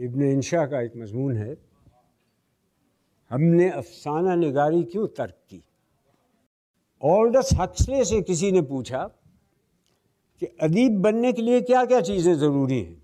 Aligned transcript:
इब्न 0.00 0.22
इंशा 0.22 0.66
का 0.66 0.80
एक 0.80 0.92
मजमून 0.96 1.36
है। 1.36 1.56
हमने 3.30 3.70
अफसाना 3.70 4.34
निगारी 4.34 4.82
क्यों 4.82 5.06
तर्क 5.06 5.34
की? 5.50 5.62
ऑल्डस 7.02 7.50
हक्सले 7.60 8.04
से 8.04 8.22
किसी 8.22 8.52
ने 8.52 8.62
पूछा 8.62 9.02
कि 10.42 10.46
अदीब 10.46 11.02
बनने 11.02 11.32
के 11.32 11.42
लिए 11.42 11.60
क्या 11.60 11.84
क्या 11.84 12.00
चीज़ें 12.00 12.34
ज़रूरी 12.34 12.80
हैं। 12.80 13.02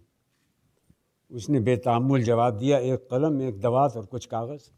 उसने 1.31 1.61
बेतामुल 1.61 2.23
जवाब 2.23 2.59
दिया, 2.59 2.79
एक 2.79 3.09
कलम, 3.11 3.43
एक 3.43 3.61
दवात 3.61 3.97
और 3.97 4.07
कुछ 4.07 4.27
कागज़। 4.27 4.71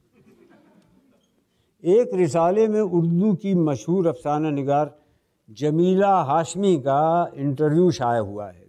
एक 1.84 2.10
रिसाले 2.14 2.68
में 2.68 2.80
उर्दू 2.80 3.34
की 3.34 3.54
मशहूर 3.54 4.06
अफसाना 4.06 4.50
निगार 4.50 4.98
जमीला 5.50 6.22
हाशमी 6.22 6.76
का 6.76 7.32
इंटरव्यू 7.34 7.90
शाया 7.90 8.20
हुआ 8.20 8.50
है। 8.50 8.63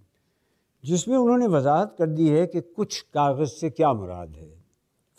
जिसमें 0.85 1.17
उन्होंने 1.17 1.47
वजाहत 1.47 1.95
कर 1.97 2.07
दी 2.07 2.27
है 2.29 2.45
कि 2.47 2.61
कुछ 2.61 2.99
कागज़ 3.13 3.49
से 3.49 3.69
क्या 3.69 3.93
मुराद 3.93 4.29
है। 4.29 4.49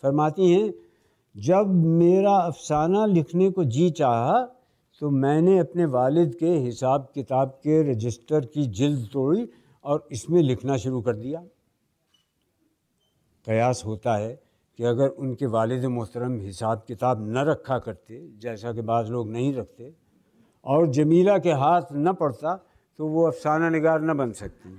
फरमाती 0.03 0.51
हैं, 0.51 0.73
जब 1.35 1.73
मेरा 1.95 2.35
अफसाना 2.37 3.05
लिखने 3.05 3.49
को 3.51 3.63
जी 3.65 3.89
चाहा 3.91 4.41
तो 5.01 5.09
मैंने 5.09 5.57
अपने 5.59 5.85
वालिद 5.85 6.33
के 6.35 6.49
हिसाब 6.49 7.07
किताब 7.13 7.49
के 7.63 7.81
रजिस्टर 7.91 8.45
की 8.45 8.65
जिल्द 8.67 9.07
तोड़ी 9.13 9.47
और 9.85 10.07
इसमें 10.11 10.41
लिखना 10.41 10.77
शुरू 10.77 11.01
कर 11.01 11.15
दिया। 11.15 11.43
कयास 13.47 13.83
होता 13.85 14.15
है 14.15 14.33
कि 14.79 14.83
अगर 14.83 15.07
उनके 15.07 15.45
वालिद 15.45 15.85
मोहतरम 15.85 16.39
हिसाब 16.41 16.83
किताब 16.87 17.21
न 17.27 17.45
रखा 17.45 17.77
करते, 17.79 18.27
जैसा 18.39 18.73
कि 18.73 18.81
बाज़ 18.81 19.11
लोग 19.11 19.29
नहीं 19.29 19.53
रखते, 19.55 19.93
और 20.65 20.87
जमीला 20.89 21.37
के 21.37 21.51
हाथ 21.51 21.81
न 21.93 22.13
पड़ता 22.13 22.55
तो 22.99 23.07
वो 23.07 23.27
अफसाना 23.27 23.69
निगार 23.69 24.01
न 24.01 24.17
बन 24.17 24.31
सकती। 24.31 24.69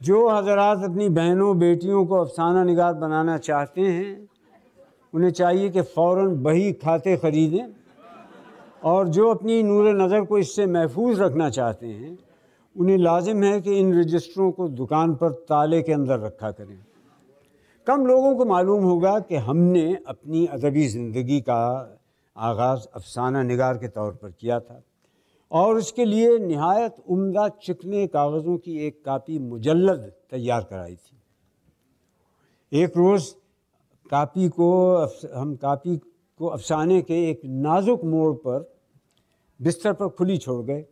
जो 0.00 0.28
हजरात 0.28 0.82
अपनी 0.84 1.08
बहनों, 1.08 1.58
बेटियों 1.58 2.04
को 2.06 2.14
अफसाना 2.16 2.64
निगार 2.64 2.94
बनाना 2.94 3.36
चाहते 3.38 3.80
हैं, 3.80 4.28
उन्हें 5.12 5.30
चाहिए 5.32 5.70
कि 5.70 5.82
फ़ौर 5.82 6.28
बही 6.28 6.72
खाते 6.74 7.16
ख़रीदें 7.16 7.66
और 8.84 9.08
जो 9.08 9.28
अपनी 9.30 9.62
नूर 9.62 9.88
नज़र 9.94 10.24
को 10.24 10.38
इससे 10.38 10.66
महफूज 10.66 11.20
रखना 11.20 11.48
चाहते 11.50 11.86
हैं, 11.86 12.18
उन्हें 12.76 12.98
लाजिम 12.98 13.42
है 13.44 13.60
कि 13.60 13.78
इन 13.78 13.98
रजिस्टरों 14.00 14.50
को 14.52 14.68
दुकान 14.70 15.14
पर 15.14 15.30
ताले 15.48 15.82
के 15.82 15.92
अंदर 15.92 16.18
रखा 16.20 16.50
करें। 16.50 16.78
कम 17.86 18.06
लोगों 18.06 18.34
को 18.36 18.44
मालूम 18.44 18.84
होगा 18.84 19.18
कि 19.20 19.36
हमने 19.36 19.86
अपनी 20.06 20.46
अदबी 20.46 20.86
ज़िंदगी 20.88 21.40
का 21.40 21.62
आगाज़ 22.36 22.86
अफसाना 22.94 23.42
निगार 23.42 23.78
के 23.78 23.88
तौर 23.88 24.12
पर 24.12 24.30
किया 24.30 24.60
था। 24.60 24.82
और 25.50 25.76
उसके 25.76 26.04
लिए 26.04 26.38
नहायत 26.38 26.94
उम्दा 27.08 27.48
चिकने 27.62 28.06
कागज़ों 28.06 28.56
की 28.58 28.78
एक 28.86 29.04
कापी 29.04 29.38
मुजल्लद 29.38 30.12
तैयार 30.30 30.62
कराई 30.62 30.96
थी। 30.96 32.82
एक 32.82 32.96
रोज़ 32.96 33.32
कापी 34.10 34.48
को 34.48 34.70
हम 35.34 35.54
कापी 35.56 35.96
को 35.96 36.46
अफसाने 36.46 37.00
के 37.02 37.30
एक 37.30 37.40
नाजुक 37.44 38.04
मोड़ 38.04 38.32
पर 38.36 38.74
बिस्तर 39.60 39.92
पर 39.92 40.08
खुली 40.08 40.38
छोड़ 40.38 40.64
गए। 40.64 40.84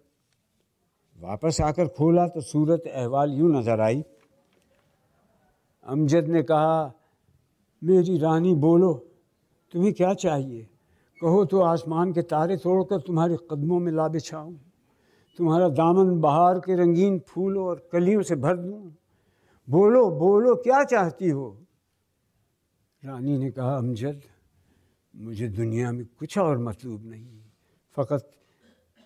वापस 1.19 1.61
आकर 1.61 1.89
खोला 1.89 2.27
तो 2.29 2.41
सूरत 2.41 2.87
अहवाल 2.87 3.33
यूँ 3.33 3.51
नज़र 3.53 3.81
आई। 3.81 4.05
अमजद 5.87 6.29
ने 6.29 6.43
कहा, 6.43 6.93
मेरी 7.83 8.19
रानी, 8.19 8.55
बोलो, 8.55 8.93
तुम्हें 9.73 9.93
क्या 9.93 10.15
चाहिए? 10.15 10.67
कहो 11.25 11.45
तो 11.45 11.61
आसमान 11.61 12.13
के 12.13 12.23
तारे 12.23 12.57
तोड़कर 12.57 13.01
तुम्हारे 13.01 13.37
कदमों 13.51 13.81
में 13.81 13.93
ला 13.93 14.09
बिछाऊँ। 14.09 14.61
तुम्हारा 15.39 15.69
दामन 15.69 16.21
बहार 16.21 16.59
के 16.59 16.75
रंगीन 16.77 17.19
फूलों 17.19 17.67
और 17.67 17.89
कलियों 17.93 18.23
से 18.23 18.37
भर 18.37 18.57
दूँ। 18.57 18.97
बोलो 19.71 20.11
बोलो, 20.11 20.55
क्या 20.55 20.85
चाहती 20.85 21.29
हो? 21.29 21.59
रानी 23.05 23.39
ने 23.39 23.51
कहा, 23.51 23.77
अमजद, 23.77 24.21
मुझे 25.17 25.49
दुनिया 25.49 25.93
में 25.93 26.05
कुछ 26.19 26.39
और 26.39 26.59
मतलूब 26.59 27.07
नहीं। 27.07 27.27
फ़कत 27.97 28.31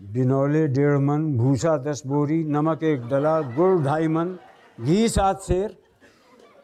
बिनौले 0.02 0.68
डेढ़ 0.68 0.98
मन, 0.98 1.36
भूसा 1.36 1.76
दस 1.76 2.02
बोरी, 2.06 2.44
नमक 2.44 2.82
एक 2.82 3.00
डला, 3.00 3.40
गुड़ 3.40 3.80
ढाई 3.82 4.08
मन, 4.08 4.38
घी 4.80 5.08
सात 5.08 5.40
शेर। 5.40 5.76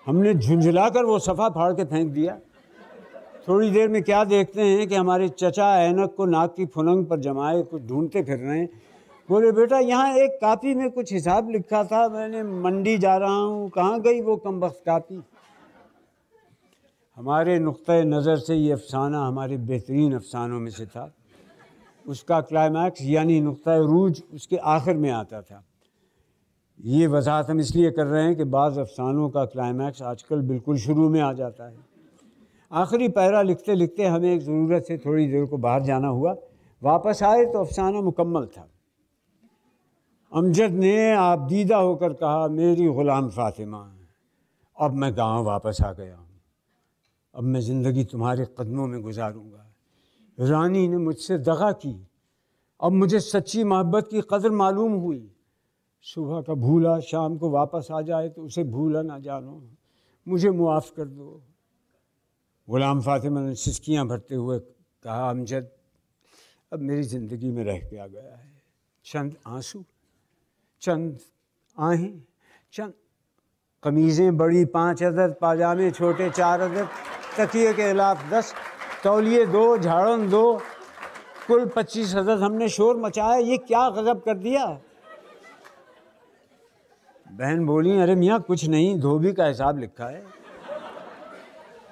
हमने 0.07 0.35
झुंझला 0.35 0.89
कर 0.91 1.05
वो 1.05 1.19
सफ़ा 1.19 1.49
फाड़ 1.49 1.73
के 1.73 1.85
फेंक 1.85 2.13
दिया। 2.13 2.41
थोड़ी 3.49 3.71
देर 3.71 3.89
में 3.89 4.03
क्या 4.03 4.23
देखते 4.25 4.63
हैं 4.63 4.87
कि 4.89 4.95
हमारे 4.95 5.29
चचा 5.29 5.67
ऐनक 5.79 6.15
को 6.17 6.25
नाक 6.27 6.55
की 6.57 6.67
फुनंग 6.67 7.05
पर 7.07 7.21
जमाए, 7.21 7.63
कुछ 7.63 7.83
ढूंढते 7.83 8.23
फिर 8.23 8.39
रहे 8.39 8.59
हैं। 8.59 8.69
बोले, 9.29 9.51
बेटा, 9.53 9.79
यहाँ 9.79 10.17
एक 10.17 10.39
कापी 10.41 10.75
में 10.75 10.91
कुछ 10.91 11.13
हिसाब 11.13 11.51
लिखा 11.51 11.83
था, 11.85 12.09
मैंने 12.09 12.43
मंडी 12.43 12.97
जा 12.99 13.17
रहा 13.17 13.35
हूँ, 13.35 13.69
कहाँ 13.71 14.01
गई 14.01 14.21
वो 14.21 14.37
कम 14.37 14.61
वक्त 14.61 14.83
कापी? 14.87 15.23
हमारे 17.17 17.59
नुक़ 17.59 17.91
नज़र 17.91 18.37
से 18.37 18.55
ये 18.55 18.73
अफसाना 18.73 19.27
हमारे 19.27 19.57
बेहतरीन 19.59 20.15
अफसानों 20.15 20.61
में 20.61 20.71
से 20.71 20.87
था। 20.87 21.11
उसका 22.07 22.41
क्लाइमैक्स 22.41 23.03
यानी 23.03 23.41
नुक़ 23.41 23.69
रूज, 23.69 24.23
उसके 24.35 24.57
आखिर 24.57 24.97
में 24.97 25.11
आता 25.11 25.41
था। 25.43 25.65
ये 26.81 27.07
वजाहत 27.07 27.51
हम 27.51 27.61
इसलिए 27.61 27.91
कर 27.91 28.07
रहे 28.07 28.23
हैं 28.23 28.37
कि 28.37 28.45
बाज़ 28.45 28.81
अफसानों 28.81 29.29
का 29.29 29.45
क्लाइमैक्स 29.45 30.03
आजकल 30.03 30.41
बिल्कुल 30.43 30.77
शुरू 30.77 31.09
में 31.09 31.21
आ 31.21 31.33
जाता 31.33 31.69
है। 31.69 31.94
आखिरी 32.75 33.09
पैरा 33.09 33.43
लिखते 33.43 33.75
लिखते 33.75 34.05
हमें 34.05 34.35
एक 34.35 34.41
ज़रूरत 34.41 34.85
से 34.85 34.99
थोड़ी 34.99 35.27
देर 35.29 35.45
को 35.47 35.57
बाहर 35.57 35.83
जाना 35.83 36.09
हुआ। 36.09 36.35
वापस 36.83 37.23
आए 37.23 37.45
तो 37.47 37.65
अफसाना 37.65 38.01
मुकम्मल 38.01 38.47
था। 38.47 38.69
अमजद 40.33 40.73
ने 40.73 41.13
आप 41.13 41.39
दीदा 41.39 41.77
होकर 41.77 42.13
कहा, 42.13 42.49
मेरी 42.49 42.87
ग़ुलाम 42.87 43.29
फ़ातिमा, 43.31 43.91
अब 44.79 44.93
मैं 44.93 45.17
गाँव 45.17 45.45
वापस 45.45 45.79
आ 45.83 45.93
गया 45.93 46.17
हूँ। 46.17 46.41
अब 47.35 47.45
मैं 47.45 47.61
ज़िंदगी 47.61 48.05
तुम्हारे 48.05 48.47
कदमों 48.59 48.87
में 48.87 49.01
गुजारूँगा। 49.03 49.65
रानी 50.39 50.89
ने 50.89 50.97
मुझसे 50.97 51.39
दगा 51.39 51.73
की। 51.73 51.95
अब 52.81 52.93
मुझे 52.93 53.21
सच्ची 53.21 53.65
मोहब्बत 53.65 54.09
की 54.11 54.21
कदर 54.21 54.51
मालूम 54.51 54.93
हुई। 54.93 55.31
सुबह 56.03 56.41
का 56.41 56.55
भूला, 56.55 57.01
शाम 57.01 57.37
को 57.39 57.51
वापस 57.51 57.89
आ 57.93 58.01
जाए 58.01 58.29
तो 58.29 58.43
उसे 58.43 58.65
भूला 58.65 59.03
ना 59.03 59.19
जानो। 59.19 59.63
मुझे 60.27 60.51
मुआफ़ 60.51 60.93
कर 60.97 61.05
दो। 61.05 61.43
ग़ुलाम 62.69 63.01
फातिमा 63.01 63.41
ने 63.41 63.55
सिसकियाँ 63.55 64.07
भरते 64.07 64.35
हुए 64.35 64.59
कहा, 65.05 65.31
अमजद, 65.31 65.69
अब 66.73 66.81
मेरी 66.81 67.03
ज़िंदगी 67.03 67.51
में 67.51 67.65
रह 67.65 67.79
के 67.79 67.97
आ 67.99 68.07
गया 68.07 68.23
है। 68.23 68.53
चंद 69.05 69.35
आँसू, 69.47 69.85
चंद 70.83 71.19
आहें, 71.77 72.23
चंद 72.73 72.93
कमीज़ें 73.83 74.37
बड़ी, 74.37 74.65
पाँच 74.65 75.03
अदद 75.03 75.37
पाजामे 75.41 75.91
छोटे, 75.91 76.31
चार 76.31 76.61
अदद, 76.61 76.89
तकिए 77.39 77.73
के 77.73 77.83
खिलाफ 77.83 78.31
दस, 78.31 78.55
तौलिए 79.05 79.45
दो, 79.47 79.79
झाड़न 79.79 80.29
दो, 80.31 80.61
कुल 81.47 81.67
पच्चीस 81.77 82.15
अदद 82.17 82.43
हमने 82.43 82.69
शोर 82.69 82.97
मचाया। 82.97 83.37
ये 83.37 83.59
क्या 83.59 83.89
गज़ब 83.91 84.21
कर 84.21 84.39
दिया? 84.39 84.65
बहन 87.29 87.67
बोली, 87.67 87.99
अरे 88.01 88.15
मियाँ, 88.15 88.41
कुछ 88.41 88.65
नहीं, 88.65 88.99
धोबी 89.01 89.33
का 89.33 89.47
हिसाब 89.47 89.79
लिखा 89.79 90.07
है। 90.07 90.44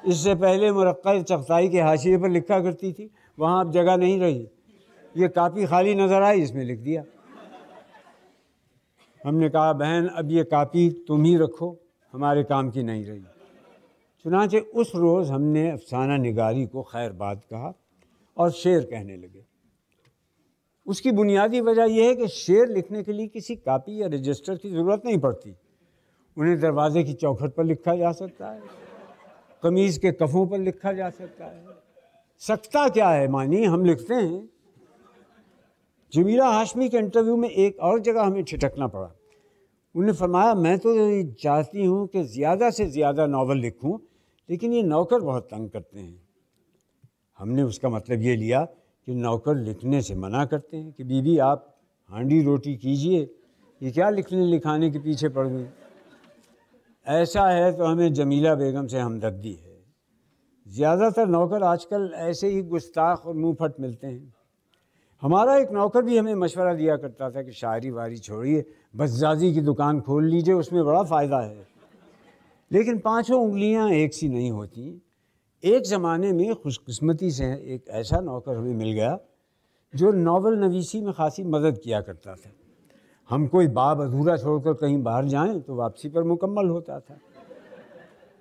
इससे 0.09 0.35
पहले 0.35 0.71
मुरक्का 0.73 1.21
चख्ताई 1.23 1.69
के 1.69 1.81
हाशिए 1.81 2.19
पर 2.19 2.29
लिखा 2.29 2.61
करती 2.61 2.93
थी, 2.93 3.11
वहाँ 3.39 3.65
अब 3.65 3.73
जगह 3.73 3.97
नहीं 3.97 4.19
रही। 4.21 4.49
ये 5.15 5.29
कापी 5.29 5.67
खाली 5.67 5.95
नज़र 5.95 6.23
आई, 6.23 6.41
इसमें 6.41 6.65
लिख 6.65 6.79
दिया। 6.79 7.05
हमने 9.21 9.49
कहा, 9.49 9.73
बहन, 9.73 10.07
अब 10.09 10.31
ये 10.31 10.45
कापी 10.45 10.89
तुम 11.09 11.25
ही 11.25 11.37
रखो, 11.37 11.77
हमारे 12.15 12.43
काम 12.45 12.71
की 12.71 12.83
नहीं 12.83 13.05
रही। 13.07 13.23
चुनाचे 14.25 14.59
उस 14.61 14.93
रोज़ 14.95 15.31
हमने 15.33 15.71
अफसाना 15.71 16.17
निगारी 16.17 16.67
को 16.67 16.83
खैर 16.83 17.12
बात 17.12 17.45
कहा 17.45 17.73
और 18.37 18.51
शेर 18.51 18.81
कहने 18.83 19.17
लगे। 19.17 19.45
उसकी 20.87 21.11
बुनियादी 21.12 21.61
वजह 21.61 21.85
यह 21.85 22.09
है 22.09 22.15
कि 22.15 22.29
शेर 22.29 22.69
लिखने 22.69 23.03
के 23.03 23.12
लिए 23.12 23.27
किसी 23.27 23.57
कापी 23.57 24.01
या 24.03 24.07
रजिस्टर 24.07 24.57
की 24.57 24.71
ज़रूरत 24.71 25.03
नहीं 25.05 25.19
पड़ती। 25.19 25.55
उन्हें 26.37 26.61
दरवाजे 26.61 27.03
की 27.05 27.12
चौखट 27.15 27.55
पर 27.55 27.65
लिखा 27.65 27.95
जा 27.97 28.12
सकता 28.12 28.51
है। 28.51 28.61
कमीज़ 29.62 29.99
के 30.00 30.12
कफ़ों 30.12 30.47
पर 30.47 30.59
लिखा 30.59 30.93
जा 30.93 31.11
सकता 31.11 31.44
है। 31.44 31.64
सकता 32.43 32.88
क्या 32.88 33.09
है, 33.09 33.29
मानी? 33.29 33.64
हम 33.64 33.85
लिखते 33.85 34.14
हैं। 34.14 34.49
जमीला 36.12 36.49
हाशमी 36.49 36.88
के 36.88 36.97
इंटरव्यू 36.97 37.37
में 37.37 37.49
एक 37.49 37.79
और 37.81 38.00
जगह 38.00 38.23
हमें 38.23 38.44
छिटकना 38.44 38.87
पड़ा। 38.87 39.11
उन्हें 39.94 40.14
फरमाया, 40.14 40.55
मैं 40.55 40.79
तो 40.79 41.23
चाहती 41.32 41.85
हूँ 41.85 42.06
कि 42.06 42.23
ज़्यादा 42.25 42.70
से 42.70 42.87
ज़्यादा 42.87 43.26
नावल 43.26 43.59
लिखूँ, 43.59 43.99
लेकिन 44.49 44.73
ये 44.73 44.82
नौकर 44.82 45.20
बहुत 45.20 45.44
तंग 45.44 45.70
करते 45.70 46.00
हैं। 46.00 46.20
हमने 47.38 47.62
उसका 47.62 47.88
मतलब 47.88 48.23
ये 48.23 48.37
लिया 48.37 48.64
कि 48.64 49.14
नौकर 49.14 49.56
लिखने 49.56 50.03
से 50.03 50.14
मना 50.14 50.44
करते 50.44 50.76
हैं 50.76 50.93
कि, 50.93 51.05
बीबी, 51.05 51.38
आप 51.38 51.76
हांडी 52.11 52.43
रोटी 52.43 52.75
कीजिए। 52.76 53.20
ये 53.81 53.91
क्या 53.91 54.11
लिखने 54.11 54.47
लिखाने 54.47 54.91
के 54.91 54.99
पीछे 54.99 55.29
पड़ 55.29 55.47
गई 55.49 55.64
ऐसा 57.06 57.49
है 57.49 57.72
तो 57.72 57.84
हमें 57.84 58.12
जमीला 58.12 58.54
बेगम 58.54 58.87
से 58.87 58.99
हमदर्दी 58.99 59.52
है। 59.52 59.81
ज़्यादातर 60.66 61.26
नौकर 61.26 61.62
आजकल 61.62 62.12
ऐसे 62.14 62.49
ही 62.49 62.62
गुस्ताख 62.62 63.26
और 63.26 63.34
मुँह 63.34 63.54
फट 63.54 63.81
मिलते 63.81 64.06
हैं। 64.06 64.34
हमारा 65.22 65.56
एक 65.56 65.70
नौकर 65.70 66.02
भी 66.02 66.19
हमें 66.19 66.34
मशवरा 66.34 66.75
दिया 66.75 66.96
करता 66.96 67.31
था 67.31 67.43
कि 67.43 67.52
शायरी 67.52 67.90
वारी 67.90 68.19
छोड़िए 68.19 68.64
बसजाजी 68.96 69.52
की 69.54 69.60
दुकान 69.60 70.00
खोल 70.00 70.25
लीजिए, 70.25 70.54
उसमें 70.54 70.84
बड़ा 70.84 71.02
फ़ायदा 71.02 71.40
है। 71.40 71.66
लेकिन 72.70 72.99
पाँचों 72.99 73.43
उंगलियाँ 73.44 73.90
एक 73.90 74.14
सी 74.14 74.28
नहीं 74.28 74.50
होती। 74.50 75.02
एक 75.64 75.82
ज़माने 75.82 76.32
में 76.32 76.54
खुशकस्मती 76.54 77.31
से 77.31 77.52
एक 77.75 77.88
ऐसा 77.88 78.20
नौकर 78.20 78.56
हमें 78.56 78.75
मिल 78.75 78.93
गया, 78.93 79.19
जो 79.94 80.12
नावल 80.12 80.58
नवीसी 80.58 81.00
में 81.00 81.12
खासी 81.14 81.43
मदद 81.44 81.81
किया 81.84 82.00
करता 82.00 82.34
था। 82.34 82.50
हम 83.32 83.46
कोई 83.49 83.67
बाब 83.69 84.00
अधूरा 84.00 84.37
छोड़कर 84.37 84.73
कहीं 84.75 85.02
बाहर 85.02 85.25
जाएँ 85.25 85.61
तो 85.61 85.75
वापसी 85.75 86.08
पर 86.08 86.23
मुकम्मल 86.23 86.69
होता 86.69 86.99
था। 87.00 87.17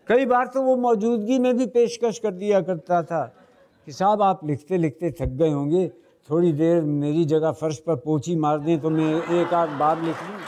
कई 0.08 0.26
बार 0.26 0.48
तो 0.48 0.62
वो 0.62 0.76
मौजूदगी 0.78 1.38
में 1.40 1.58
भी 1.58 1.66
पेशकश 1.66 2.18
कर 2.20 2.32
दिया 2.32 2.60
करता 2.62 3.02
था 3.04 3.24
कि 3.88 3.92
साहब 3.92 4.22
आप 4.22 4.40
लिखते 4.46 4.78
लिखते 4.78 5.12
थक 5.12 5.30
गए 5.34 5.52
होंगे, 5.52 5.88
थोड़ी 6.30 6.52
देर 6.54 6.82
मेरी 6.84 7.24
जगह 7.26 7.52
फर्श 7.52 7.78
पर 7.78 7.96
पोची 7.96 8.36
मार 8.36 8.60
दें 8.60 8.80
तो 8.80 8.90
मैं 8.90 9.14
एक 9.34 9.54
आध 9.54 9.70
बार 9.80 10.02
लिख 10.02 10.24
लूँ। 10.24 10.40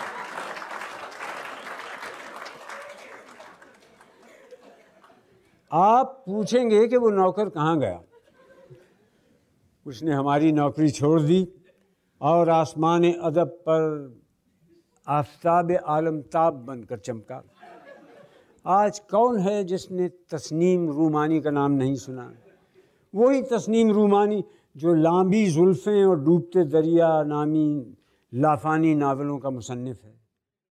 आप 5.72 6.24
पूछेंगे 6.26 6.88
कि 6.88 6.98
वो 6.98 7.10
नौकर 7.12 7.50
कहाँ 7.50 7.78
गया? 7.80 8.02
उसने 9.86 10.14
हमारी 10.14 10.52
नौकरी 10.52 10.90
छोड़ 10.90 11.22
दी 11.22 11.48
और 12.22 12.50
आसमान 12.50 13.12
अदब 13.14 13.56
पर 13.70 14.22
आफ्ताब 15.08 15.72
आलम 15.72 15.86
आलमताब 15.88 16.54
बनकर 16.54 16.98
चमका। 16.98 17.44
आज 18.66 19.00
कौन 19.00 19.40
है 19.40 19.64
जिसने 19.64 20.10
तस्नीम 20.10 20.90
रूमानी 20.90 21.42
का 21.42 21.50
नाम 21.50 21.72
नहीं 21.72 21.96
सुना? 21.96 22.34
वही 23.16 23.42
तस्नीम 23.42 23.92
रूमानी 23.92 24.44
जो 24.78 24.94
लांबी 24.94 25.46
जुल्फ़ें 25.46 26.06
और 26.06 26.20
डूबते 26.20 26.64
दरिया 26.64 27.24
नामी 27.24 27.94
लाफानी 28.34 28.96
नावलों 28.96 29.38
का 29.38 29.50
मुसनफ़ 29.50 30.06
है। 30.06 30.23